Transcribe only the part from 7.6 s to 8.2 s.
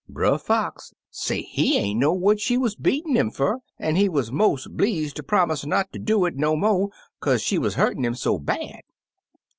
hurtin' 'im